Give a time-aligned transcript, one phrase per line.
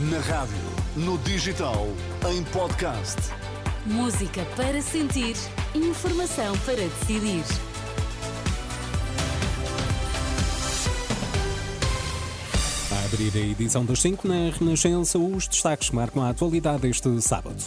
[0.00, 0.54] Na rádio,
[0.94, 1.88] no digital,
[2.30, 3.16] em podcast.
[3.84, 5.34] Música para sentir,
[5.74, 7.42] informação para decidir.
[12.92, 17.60] A abrir a edição das 5 na Renascença, os destaques marcam a atualidade este sábado.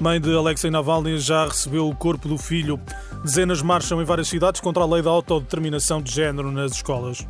[0.00, 2.80] Mãe de Alexei Navalny já recebeu o corpo do filho.
[3.22, 7.26] Dezenas marcham em várias cidades contra a lei da autodeterminação de género nas escolas.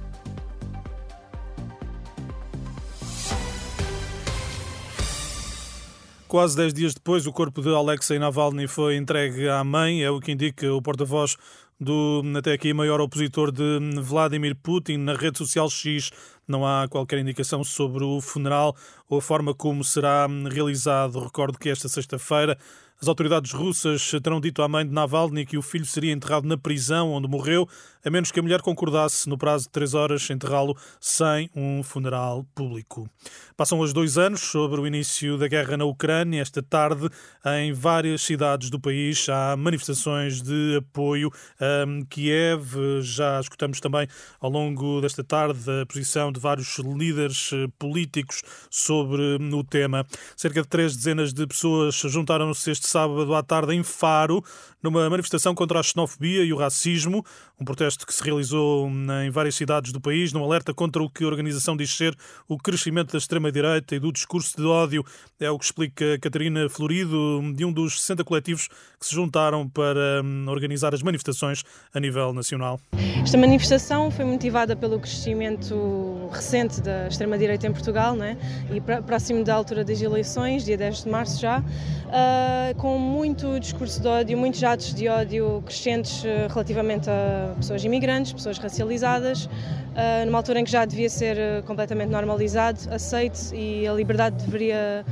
[6.28, 10.20] Quase 10 dias depois, o corpo de Alexei Navalny foi entregue à mãe, é o
[10.20, 11.36] que indica o porta-voz
[11.78, 16.10] do até aqui maior opositor de Vladimir Putin na rede social X.
[16.48, 18.74] Não há qualquer indicação sobre o funeral
[19.08, 21.20] ou a forma como será realizado.
[21.20, 22.58] Recordo que esta sexta-feira
[23.00, 26.56] as autoridades russas terão dito à mãe de Navalny que o filho seria enterrado na
[26.56, 27.68] prisão onde morreu,
[28.04, 32.46] a menos que a mulher concordasse, no prazo de três horas, enterrá-lo sem um funeral
[32.54, 33.10] público.
[33.56, 36.40] Passam os dois anos sobre o início da guerra na Ucrânia.
[36.40, 37.10] Esta tarde,
[37.58, 42.76] em várias cidades do país, há manifestações de apoio a Kiev.
[43.02, 44.06] Já escutamos também
[44.40, 50.06] ao longo desta tarde a posição de vários líderes políticos sobre o tema.
[50.36, 54.42] Cerca de três dezenas de pessoas juntaram-se este sábado à tarde em Faro,
[54.82, 57.24] numa manifestação contra a xenofobia e o racismo,
[57.60, 58.88] um protesto que se realizou
[59.24, 62.16] em várias cidades do país, num alerta contra o que a organização diz ser
[62.48, 65.04] o crescimento da extrema-direita e do discurso de ódio.
[65.40, 70.22] É o que explica Catarina Florido, de um dos 60 coletivos que se juntaram para
[70.22, 72.80] hum, organizar as manifestações a nível nacional.
[73.22, 78.36] Esta manifestação foi motivada pelo crescimento recente da extrema-direita em Portugal, né?
[78.70, 84.00] e próximo da altura das eleições, dia 10 de março já, uh, com muito discurso
[84.00, 90.26] de ódio, muitos atos de ódio crescentes uh, relativamente a pessoas imigrantes, pessoas racializadas, uh,
[90.26, 95.04] numa altura em que já devia ser completamente normalizado, aceito e a liberdade deveria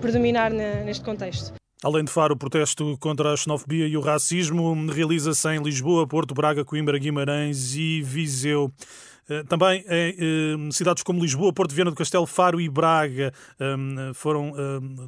[0.00, 1.61] predominar neste contexto.
[1.82, 6.32] Além de Faro, o protesto contra a xenofobia e o racismo realiza-se em Lisboa, Porto,
[6.32, 8.72] Braga, Coimbra, Guimarães e Viseu.
[9.28, 14.12] Eh, também em eh, cidades como Lisboa, Porto Viana do Castelo, Faro e Braga eh,
[14.14, 14.52] foram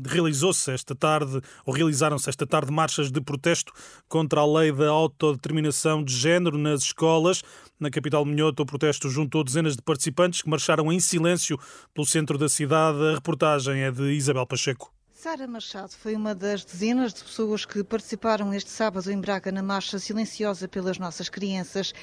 [0.04, 3.72] realizou-se esta tarde ou realizaram-se esta tarde marchas de protesto
[4.08, 7.42] contra a lei da autodeterminação de género nas escolas.
[7.78, 11.58] Na capital minhota, o protesto juntou dezenas de participantes que marcharam em silêncio
[11.92, 12.98] pelo centro da cidade.
[13.10, 14.93] A reportagem é de Isabel Pacheco.
[15.24, 19.62] Sara Machado foi uma das dezenas de pessoas que participaram este sábado em Braga na
[19.62, 21.94] marcha silenciosa pelas nossas crianças.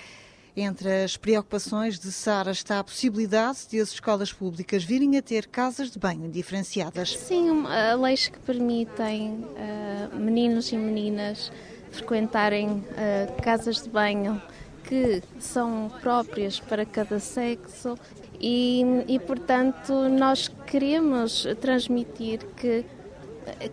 [0.58, 5.46] Entre as preocupações de Sara está a possibilidade de as escolas públicas virem a ter
[5.46, 7.16] casas de banho diferenciadas.
[7.16, 7.64] Sim,
[8.02, 11.52] leis que permitem uh, meninos e meninas
[11.92, 14.42] frequentarem uh, casas de banho
[14.84, 17.96] que são próprias para cada sexo
[18.40, 22.84] e, e, portanto, nós queremos transmitir que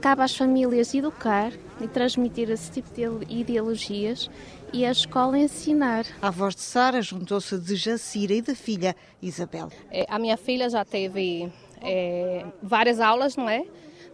[0.01, 4.31] cabe às famílias educar e transmitir esse tipo de ideologias
[4.73, 6.05] e a escola ensinar.
[6.21, 9.71] A voz de Sara juntou-se de Jacira e da filha Isabel.
[9.91, 11.51] É, a minha filha já teve
[11.83, 13.65] é, várias aulas, não é?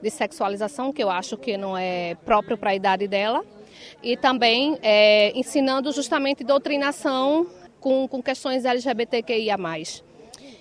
[0.02, 3.44] De sexualização, que eu acho que não é próprio para a idade dela.
[4.02, 7.46] E também é, ensinando justamente doutrinação
[7.80, 9.56] com, com questões LGBTQIA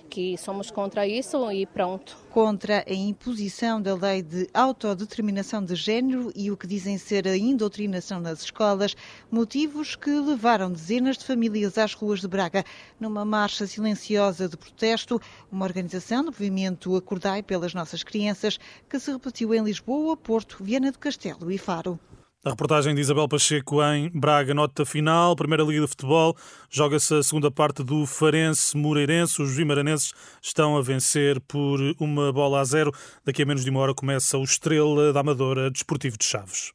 [0.08, 2.16] que somos contra isso e pronto.
[2.30, 7.36] Contra a imposição da lei de autodeterminação de género e o que dizem ser a
[7.36, 8.96] indoutrinação nas escolas,
[9.30, 12.64] motivos que levaram dezenas de famílias às ruas de Braga
[12.98, 15.20] numa marcha silenciosa de protesto,
[15.50, 20.92] uma organização do movimento Acordai pelas Nossas Crianças, que se repetiu em Lisboa, Porto, Viana
[20.92, 21.98] do Castelo e Faro.
[22.44, 26.36] A reportagem de Isabel Pacheco em Braga, nota final, Primeira Liga de Futebol,
[26.68, 29.40] joga-se a segunda parte do Farense Moreirense.
[29.40, 30.12] Os vimaranenses
[30.42, 32.92] estão a vencer por uma bola a zero.
[33.24, 36.70] Daqui a menos de uma hora começa o Estrela da Amadora Desportivo de Chaves.